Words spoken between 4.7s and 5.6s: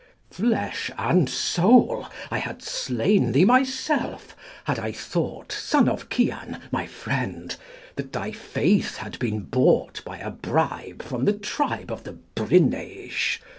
I thought,